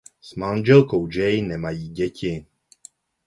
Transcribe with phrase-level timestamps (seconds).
[0.21, 2.45] S manželkou Joy nemají děti.